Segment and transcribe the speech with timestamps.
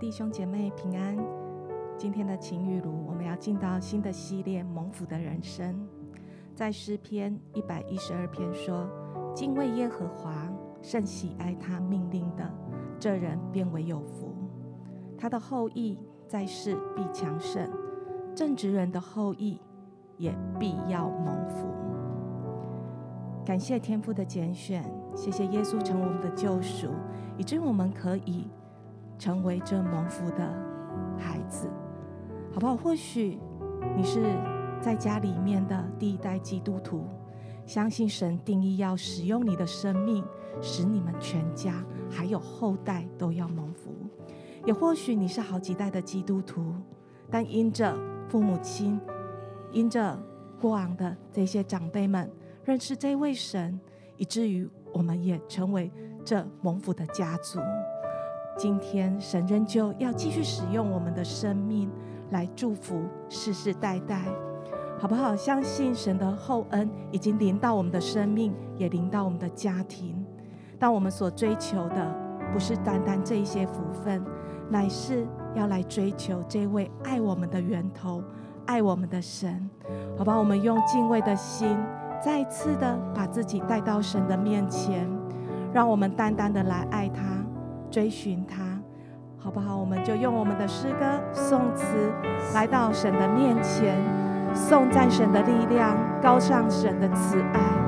[0.00, 1.16] 弟兄姐妹平安。
[1.96, 5.88] 今天的晴雨如，我们要进到新的系列蒙福的人生。
[6.54, 8.88] 在诗篇一百一十二篇说
[9.34, 10.48] ：“敬畏耶和华，
[10.80, 12.48] 甚喜爱他命令的，
[13.00, 14.32] 这人便为有福。
[15.18, 17.68] 他的后裔在世必强盛，
[18.36, 19.60] 正直人的后裔
[20.16, 21.66] 也必要蒙福。”
[23.44, 26.86] 感谢天父的拣选，谢谢耶稣成为我们的救赎，
[27.36, 28.48] 以致我们可以。
[29.18, 30.54] 成为这蒙福的
[31.18, 31.68] 孩子，
[32.52, 32.76] 好不好？
[32.76, 33.38] 或许
[33.96, 34.22] 你是
[34.80, 37.04] 在家里面的第一代基督徒，
[37.66, 40.24] 相信神定义要使用你的生命，
[40.60, 43.92] 使你们全家还有后代都要蒙福。
[44.64, 46.74] 也或许你是好几代的基督徒，
[47.30, 47.96] 但因着
[48.28, 49.00] 父母亲，
[49.72, 50.18] 因着
[50.60, 52.30] 过往的这些长辈们
[52.64, 53.80] 认识这位神，
[54.16, 55.90] 以至于我们也成为
[56.24, 57.60] 这蒙福的家族。
[58.58, 61.88] 今天神仍旧要继续使用我们的生命
[62.30, 64.24] 来祝福世世代代，
[64.98, 65.36] 好不好？
[65.36, 70.26] 相信神的厚恩已经临到我们的生命，也临到我们的家庭。
[70.76, 72.12] 但我们所追求的
[72.52, 74.24] 不是单单这一些福分，
[74.68, 78.20] 乃是要来追求这位爱我们的源头，
[78.66, 79.70] 爱我们的神，
[80.16, 80.36] 好吧？
[80.36, 81.78] 我们用敬畏的心，
[82.20, 85.08] 再次的把自己带到神的面前，
[85.72, 87.27] 让我们单单的来爱他。
[87.90, 88.62] 追寻他，
[89.38, 89.76] 好不好？
[89.76, 91.84] 我们就用我们的诗歌、颂词
[92.54, 93.96] 来到神的面前，
[94.54, 97.87] 颂赞神的力量，高尚神的慈爱。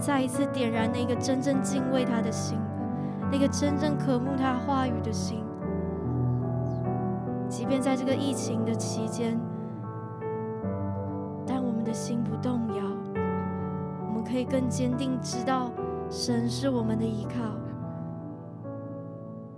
[0.00, 2.58] 再一次点燃那个真正敬畏他的心，
[3.30, 5.44] 那个真正渴慕他话语的心。
[7.48, 9.38] 即便在这个疫情的期间，
[11.46, 12.82] 但我们的心不动摇，
[14.06, 15.70] 我们可以更坚定知道
[16.08, 17.54] 神是我们的依靠，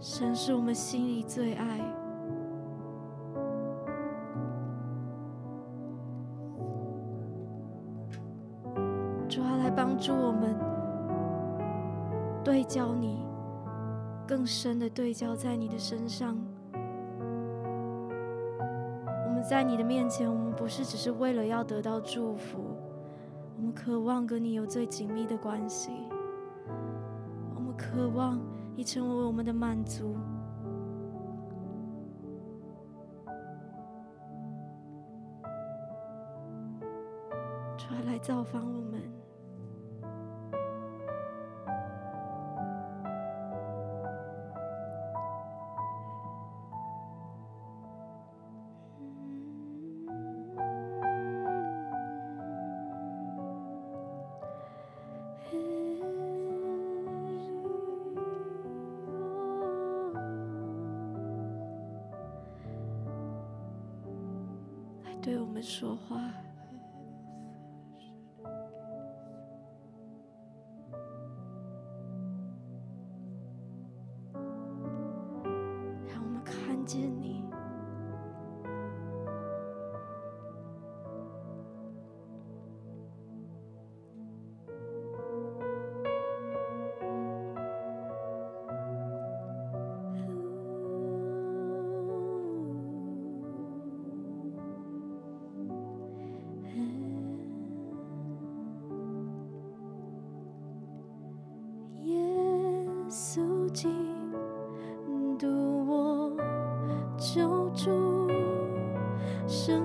[0.01, 1.81] 神是我们心里最爱。
[10.02, 10.56] 助我们
[12.42, 13.25] 对焦你，
[14.26, 16.37] 更深的对焦在你的身上。
[19.25, 22.59] 我们在你的面前，我们不是只是为了要得到祝福，
[23.56, 25.92] 我们渴望跟你有最紧密的关系。
[27.54, 28.40] 我们渴望
[28.75, 30.16] 你成为我们的满足。
[37.76, 39.22] 主来造访我们。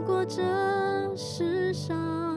[0.07, 0.41] 过这
[1.17, 2.36] 世上。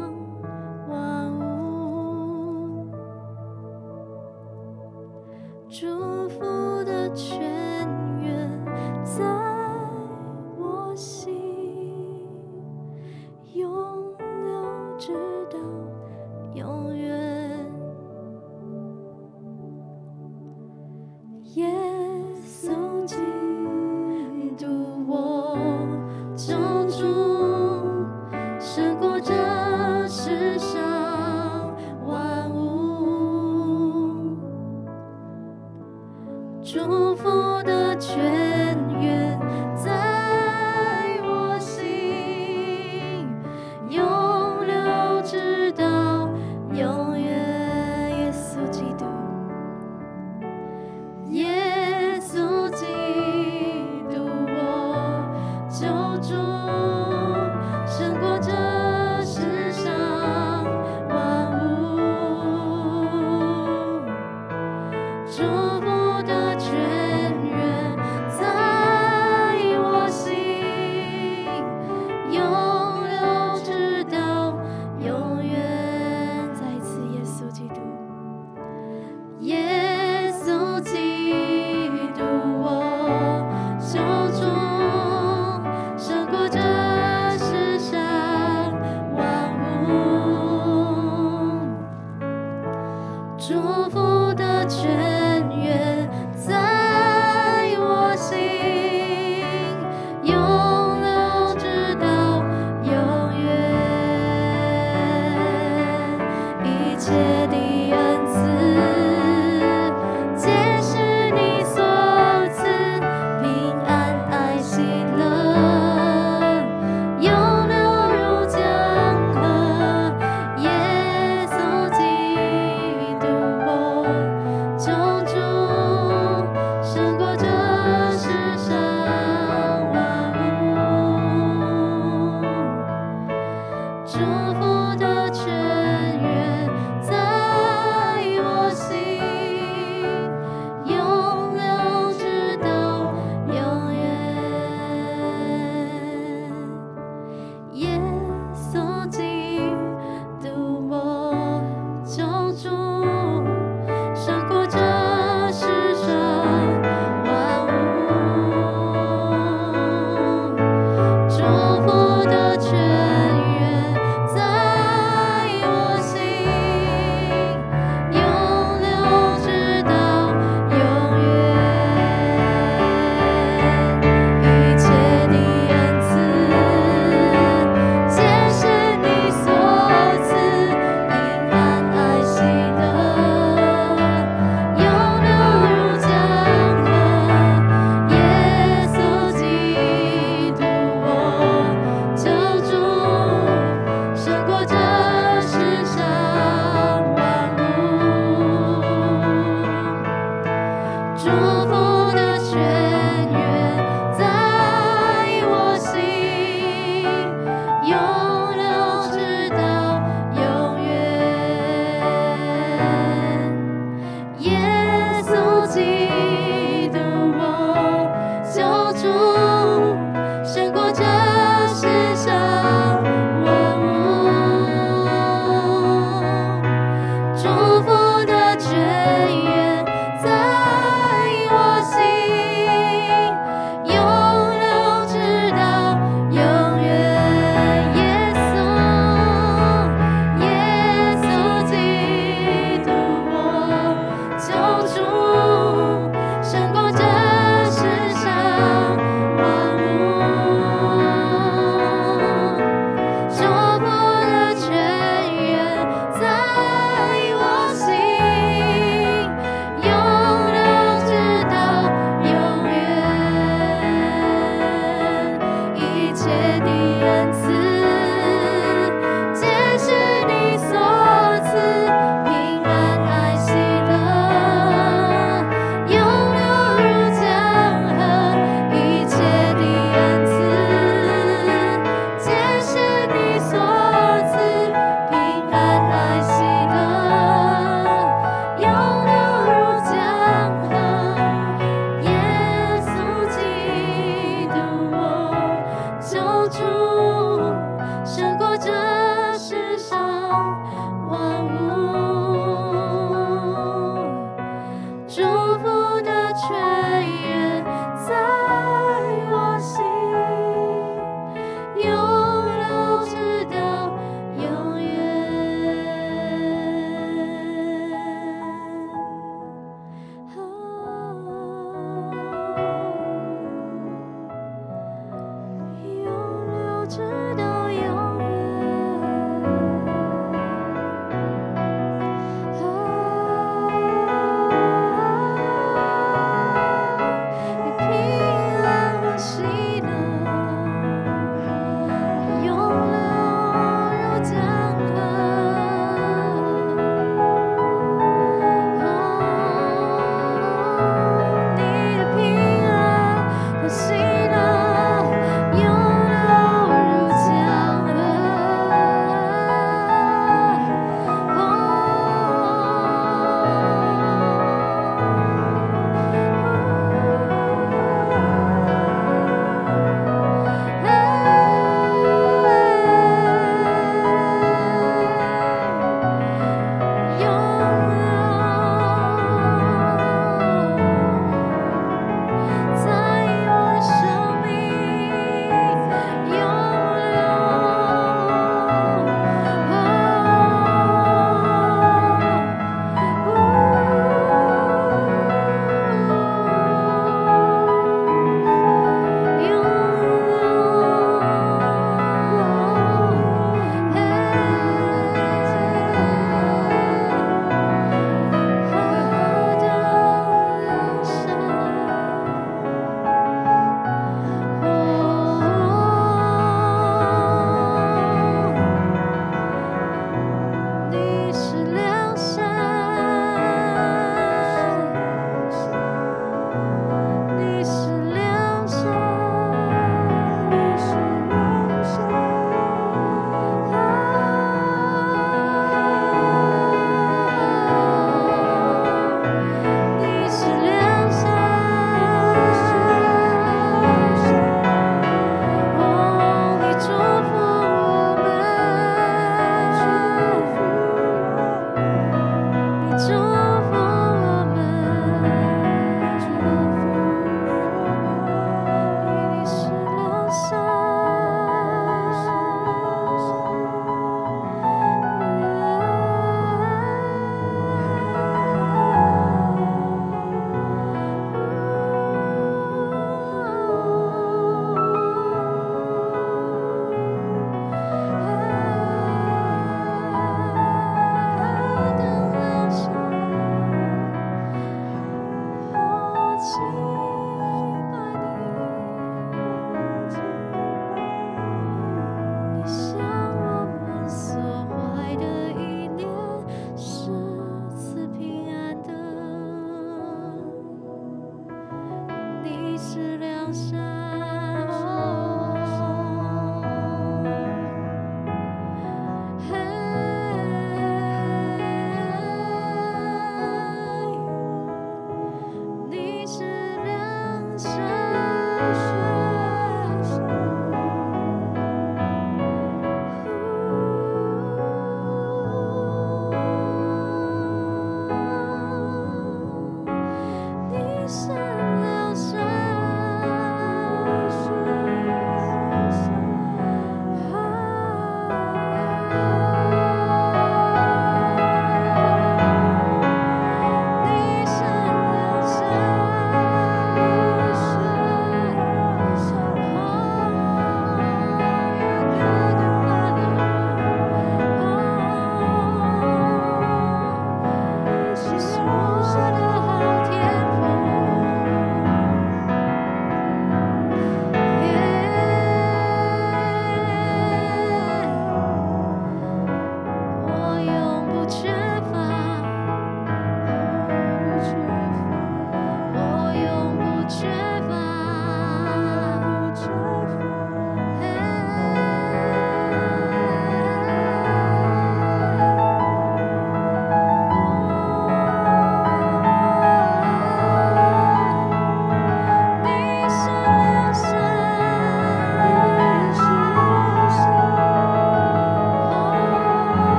[107.10, 107.59] 决定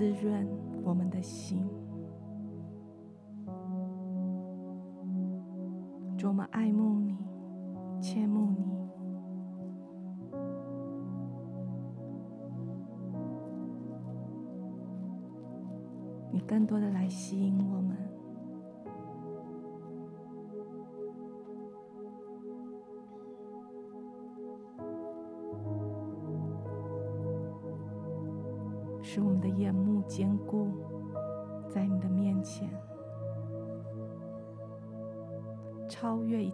[0.00, 0.48] 滋润
[0.82, 1.79] 我们的心。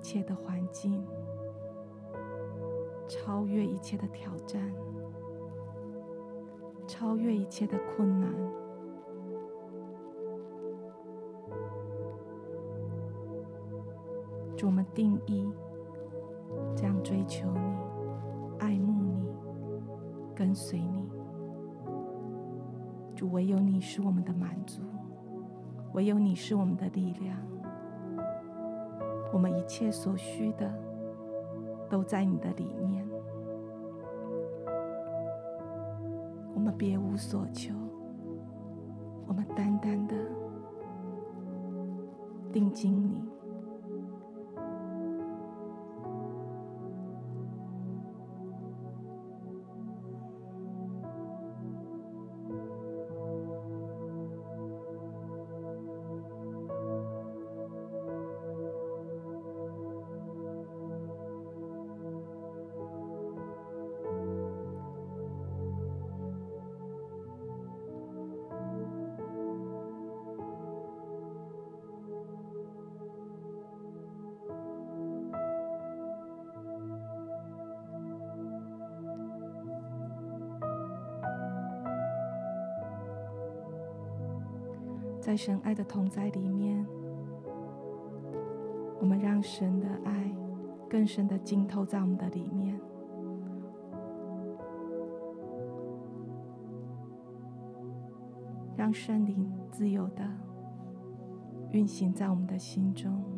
[0.07, 1.05] 一切的环境，
[3.09, 4.73] 超越一切的挑战，
[6.87, 8.33] 超越一切的困难。
[14.57, 15.45] 主，我们定义
[16.77, 17.77] 这样追求你，
[18.61, 19.29] 爱慕你，
[20.37, 21.11] 跟随你。
[23.17, 24.83] 主，唯有你是我们的满足，
[25.95, 27.37] 唯有你是我们的力量。
[29.37, 30.73] 我们一切所需的，
[31.91, 33.07] 都在你的里面。
[36.55, 37.75] 我们别无所求，
[85.27, 86.87] 在神爱的同在里面，
[89.01, 90.33] 我们让神的爱
[90.89, 92.81] 更深的浸透在我们的里面，
[98.77, 100.23] 让圣灵自由的
[101.73, 103.36] 运行在我们的心中。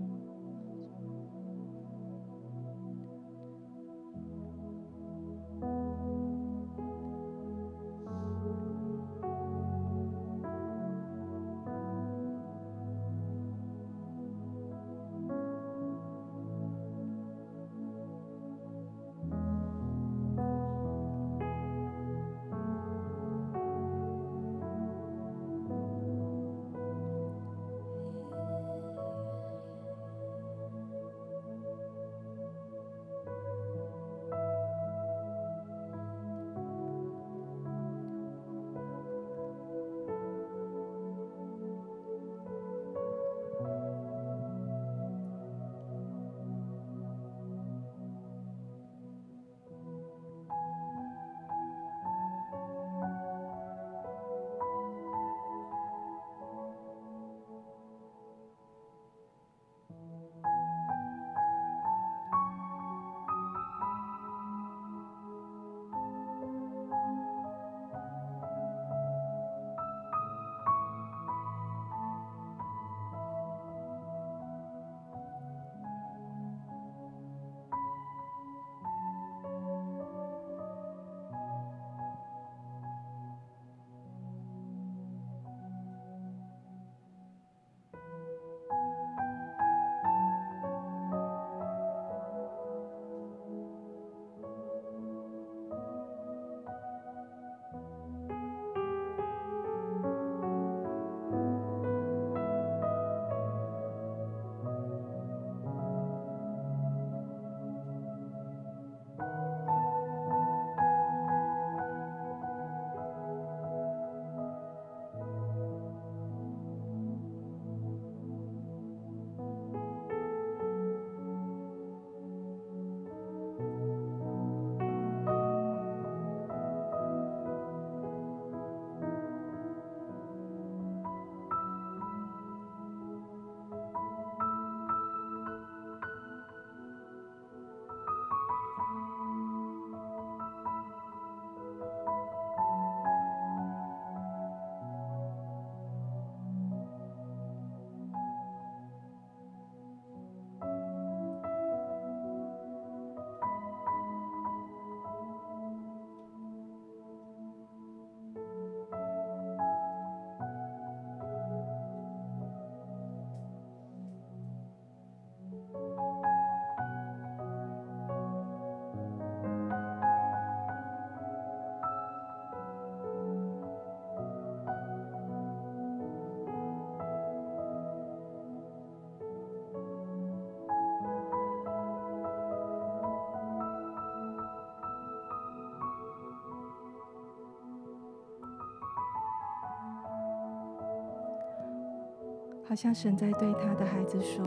[192.68, 194.44] 好像神在对他的孩子说：“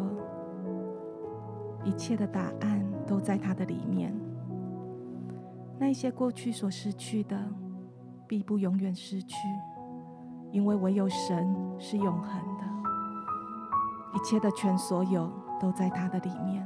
[1.84, 4.14] 一切的答案都在他的里面。
[5.80, 7.36] 那些过去所失去的，
[8.28, 9.36] 必不永远失去，
[10.52, 12.64] 因为唯有神是永恒的。
[14.14, 15.28] 一切的全所有
[15.60, 16.64] 都在他的里面。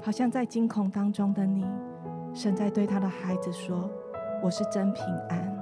[0.00, 1.66] 好像在惊恐当中的你，
[2.32, 3.90] 神在对他的孩子说
[4.42, 5.54] ：‘我是真平安，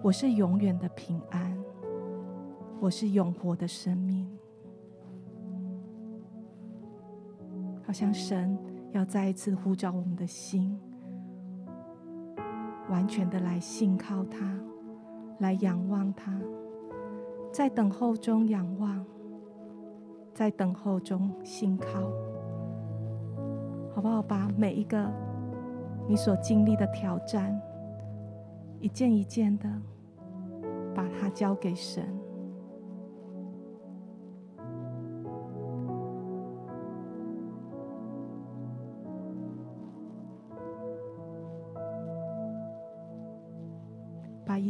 [0.00, 1.44] 我是永远的平安。’”
[2.78, 4.28] 我是永活的生命，
[7.82, 8.56] 好像神
[8.92, 10.78] 要再一次呼召我们的心，
[12.90, 14.60] 完全的来信靠他，
[15.38, 16.38] 来仰望他，
[17.50, 19.04] 在等候中仰望，
[20.34, 21.88] 在等候中信靠，
[23.94, 24.22] 好不好？
[24.22, 25.10] 把每一个
[26.06, 27.58] 你所经历的挑战，
[28.80, 29.68] 一件一件的，
[30.94, 32.15] 把它交给神。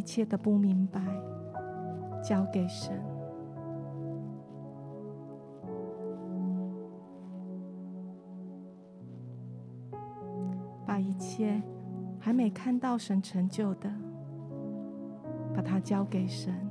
[0.07, 1.01] 切的不明白，
[2.23, 2.95] 交给神；
[10.87, 11.61] 把一切
[12.21, 13.91] 还没看到神成就的，
[15.53, 16.66] 把它交给神。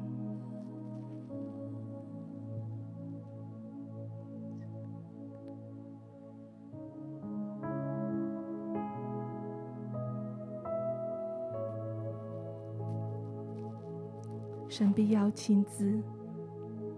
[14.78, 16.03] 神必要亲自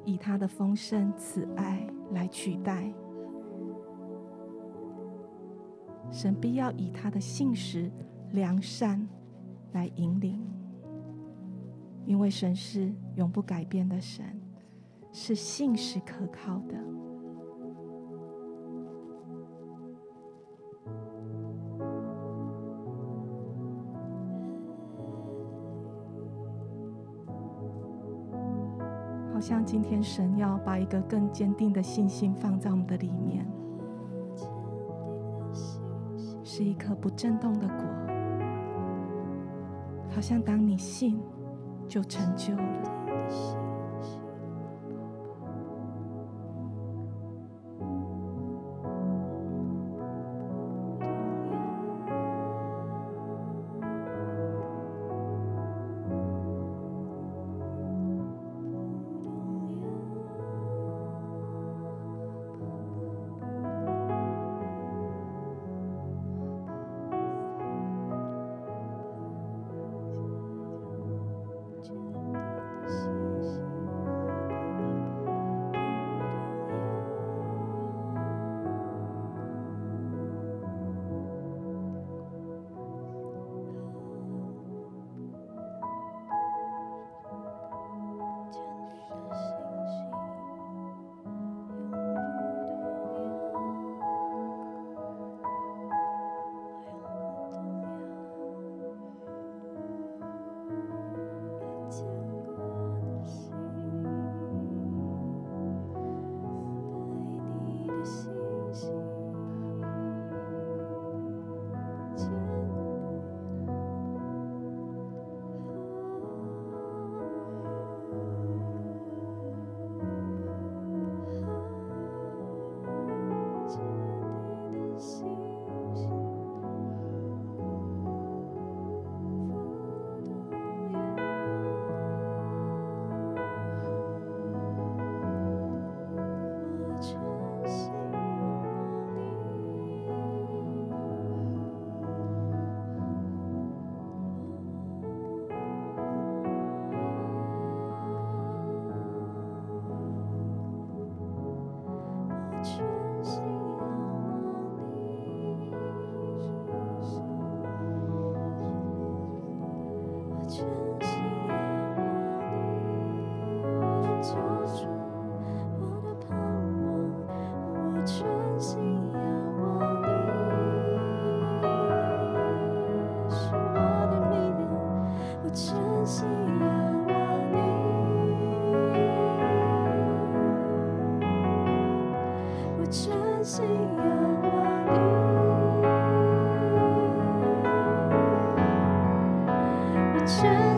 [0.04, 2.92] 以他的丰盛慈爱来取代，
[6.10, 7.92] 神必要以他的信实
[8.32, 9.08] 良善
[9.74, 10.44] 来引领，
[12.08, 14.26] 因为神是永不改变的神，
[15.12, 16.97] 是信实可靠的。
[29.48, 33.48] 像今天，神要把一个更坚定的信心放在我们的里面，
[36.44, 37.78] 是一颗不震动的果。
[40.10, 41.18] 好像当你信，
[41.88, 42.97] 就成就了。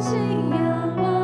[0.10, 0.18] 信
[0.50, 1.19] 仰望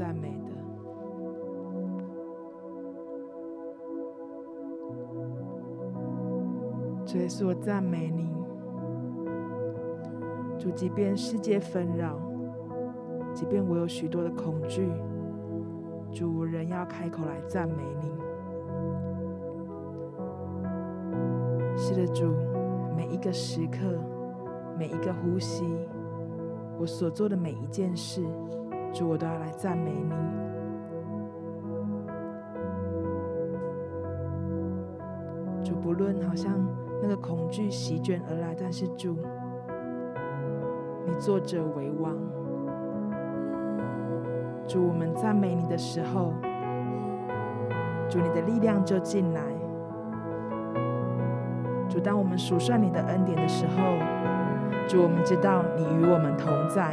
[0.00, 0.50] 赞美的，
[7.04, 8.30] 主耶稣，我赞美你。
[10.58, 12.18] 主，即便世界纷扰，
[13.34, 14.90] 即便我有许多的恐惧，
[16.10, 18.10] 主，我仍要开口来赞美你。
[21.76, 22.32] 是的，主，
[22.96, 23.78] 每一个时刻，
[24.78, 25.62] 每一个呼吸，
[26.78, 28.24] 我所做的每一件事。
[28.92, 30.12] 主，我都要来赞美你。
[35.64, 36.52] 主，不论好像
[37.02, 39.16] 那个恐惧席卷而来，但是主，
[41.06, 42.16] 你坐着为王。
[44.66, 46.32] 主，我们赞美你的时候，
[48.08, 49.42] 主，你的力量就进来。
[51.88, 53.72] 主，当我们数算你的恩典的时候，
[54.86, 56.92] 主，我们知道你与我们同在。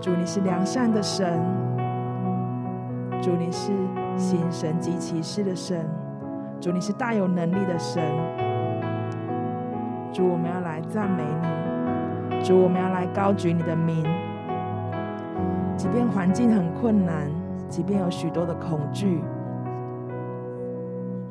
[0.00, 1.26] 主，你是良善的神；
[3.20, 3.72] 主，你是
[4.16, 5.84] 行神及奇事的神；
[6.60, 8.02] 主，你是大有能力的神。
[10.12, 14.04] 主，我们要来赞美你；主，我们要来高举你的名。
[15.76, 17.28] 即便环境很困难，
[17.68, 19.20] 即便有许多的恐惧，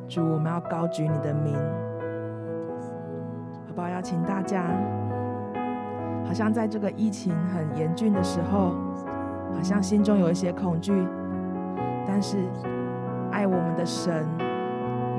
[0.09, 1.55] 主，我们要高举你的名。
[3.65, 3.87] 好不好？
[3.87, 4.65] 邀请大家。
[6.27, 8.75] 好像在这个疫情很严峻的时候，
[9.55, 10.93] 好像心中有一些恐惧，
[12.05, 12.37] 但是
[13.31, 14.27] 爱我们的神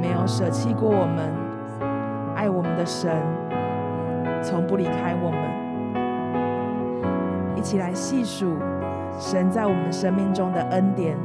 [0.01, 1.33] 没有舍弃过我们，
[2.37, 3.11] 爱我们的神，
[4.43, 5.41] 从不离开我们。
[7.57, 8.57] 一起来细数
[9.19, 11.17] 神在我们生命中的恩典。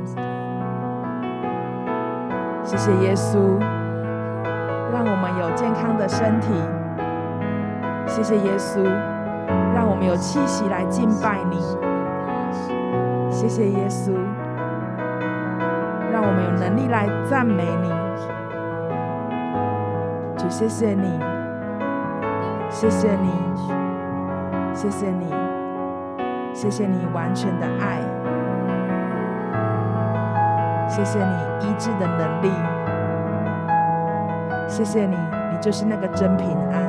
[2.63, 3.59] 谢谢耶稣，
[4.91, 6.47] 让我们有健康的身体。
[8.07, 8.83] 谢谢耶稣，
[9.93, 11.59] 我们有气息来敬拜你。
[13.29, 14.11] 谢谢耶稣，
[16.11, 17.89] 让我们有能力来赞美你。
[20.35, 21.19] 主，谢谢你，
[22.71, 23.29] 谢谢你，
[24.73, 25.31] 谢谢你，
[26.55, 27.99] 谢谢你完全的爱，
[30.89, 32.51] 谢谢你医治的能力，
[34.67, 35.15] 谢谢你，
[35.51, 36.81] 你就是那个真平安。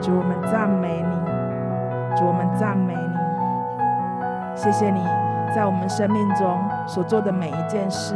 [0.00, 1.17] 主，我们赞美你，
[2.58, 4.56] 赞美你。
[4.56, 5.00] 谢谢你
[5.54, 8.14] 在我们生命中所做的每一件事，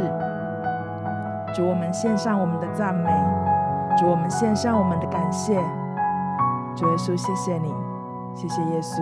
[1.55, 3.09] 主，我们献上我们的赞美，
[3.97, 5.55] 主，我们献上我们的感谢，
[6.75, 7.73] 主耶稣，谢谢你，
[8.35, 9.01] 谢谢耶稣。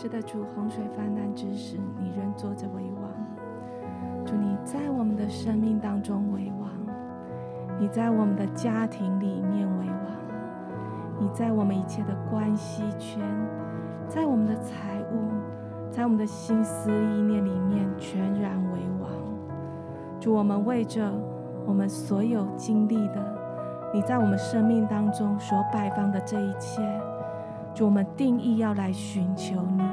[0.00, 3.10] 是的，主，洪水泛滥之时，你仍坐着为王。
[4.24, 6.70] 主，你在我们的生命当中为王，
[7.80, 13.20] 你在我们的家庭里面为王，你在我们一切的关系圈，
[14.06, 15.32] 在我们的财务，
[15.90, 19.10] 在我们的心思意念里面全然为王。
[20.20, 21.10] 主，我们为着
[21.66, 23.36] 我们所有经历的，
[23.92, 26.80] 你在我们生命当中所摆放的这一切。
[27.78, 29.84] 主，我们定义要来寻求你，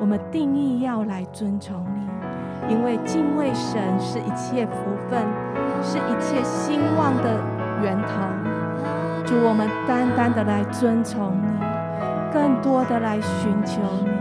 [0.00, 4.72] 我们定义要来尊崇你，因为敬畏神是一切福
[5.10, 5.22] 分，
[5.82, 7.38] 是一切兴旺的
[7.82, 9.26] 源头。
[9.26, 11.52] 主，我们单单的来尊崇你，
[12.32, 14.17] 更多的来寻求你。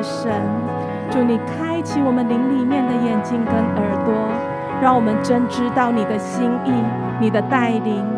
[0.00, 0.32] 的神，
[1.10, 4.14] 祝，你开启我们灵里面的眼睛跟耳朵，
[4.80, 6.72] 让我们真知道你的心意，
[7.20, 8.09] 你的带领。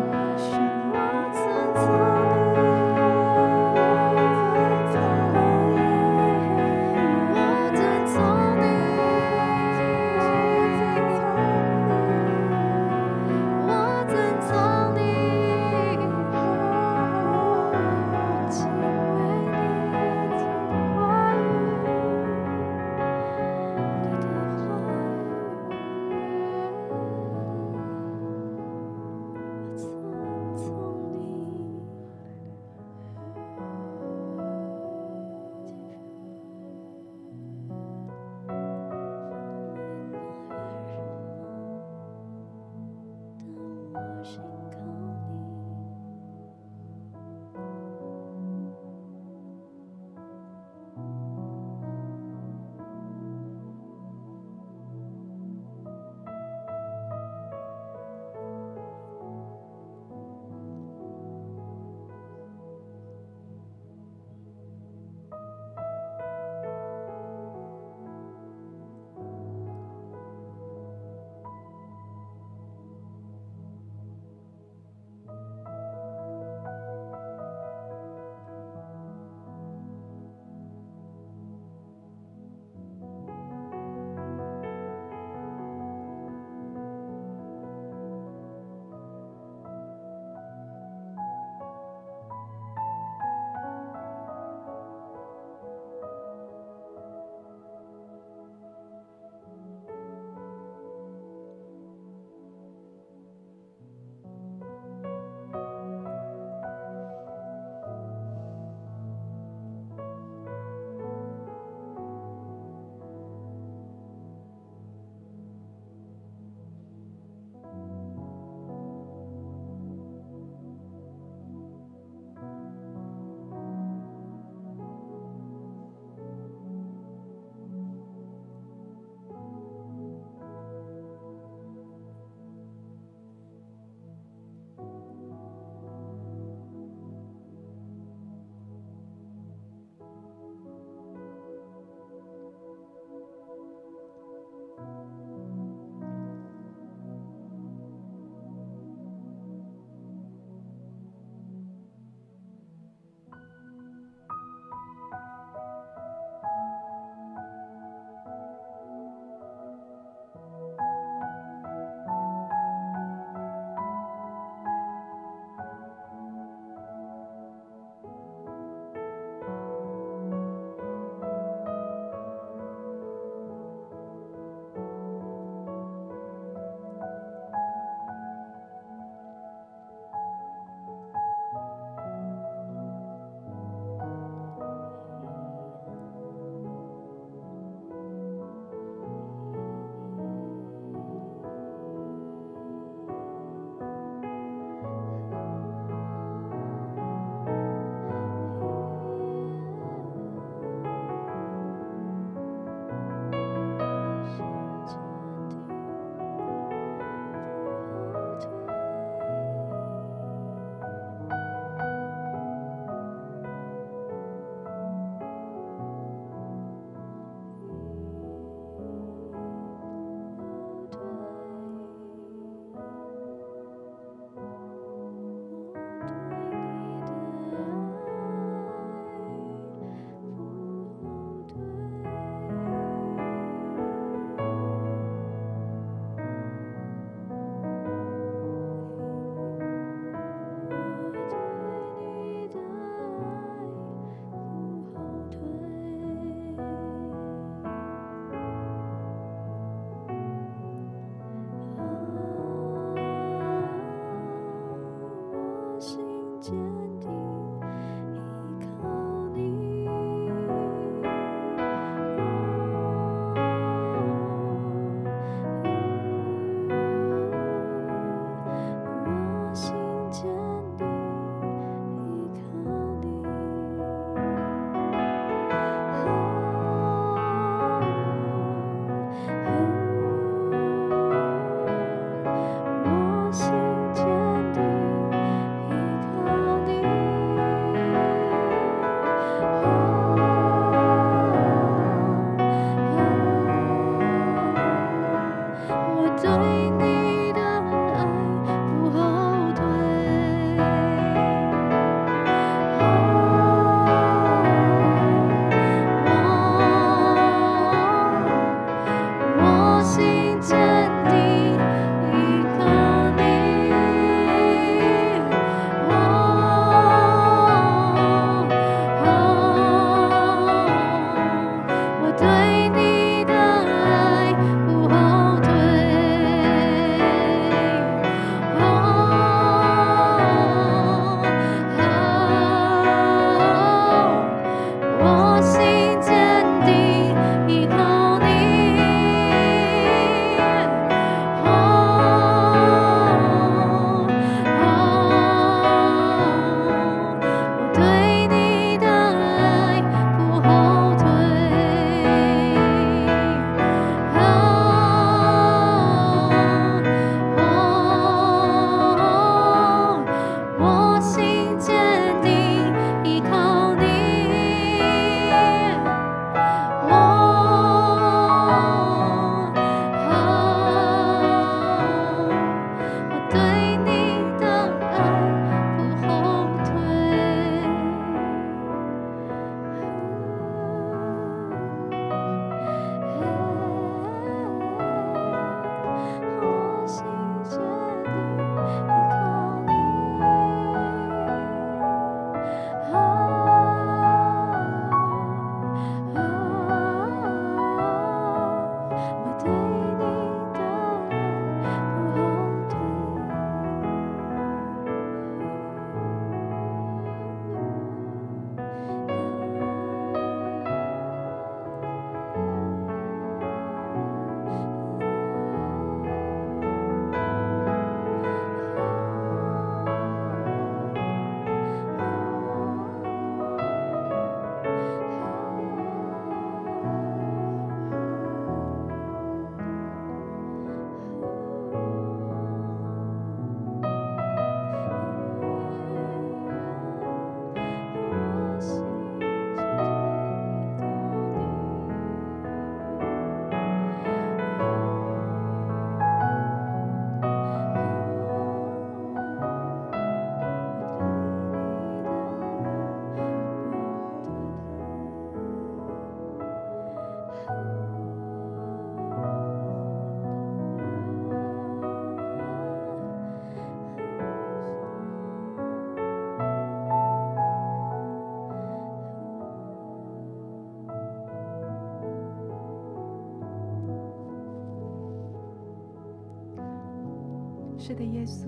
[477.85, 478.47] 是的，耶稣，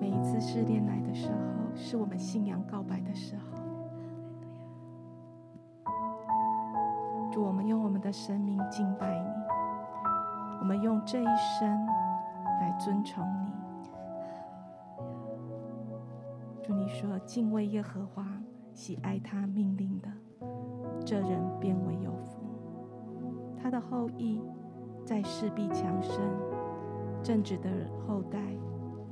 [0.00, 1.36] 每一次试炼来的时候，
[1.74, 3.42] 是我们信仰告白的时候。
[7.30, 9.28] 主，我们用我们的生命敬拜你，
[10.60, 11.86] 我们用这一生
[12.58, 13.52] 来尊崇你。
[16.62, 18.26] 主，你说敬畏耶和华、
[18.72, 20.08] 喜爱他命令的，
[21.04, 22.40] 这人便为有福，
[23.62, 24.40] 他的后裔
[25.04, 26.47] 在世必强盛。
[27.22, 27.68] 正直的
[28.06, 28.38] 后代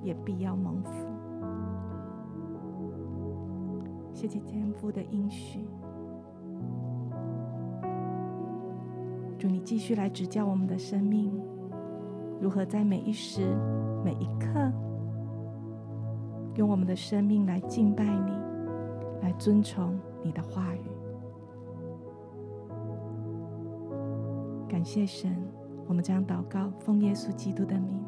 [0.03, 0.91] 也必要蒙福。
[4.13, 5.69] 谢谢天父的应许，
[9.39, 11.31] 祝，你继续来指教我们的生命，
[12.41, 13.55] 如何在每一时
[14.03, 14.73] 每一刻，
[16.55, 18.33] 用我们的生命来敬拜你，
[19.21, 20.81] 来尊崇你的话语。
[24.67, 25.37] 感谢神。
[25.87, 28.01] 我们将祷告，奉耶稣基督的名。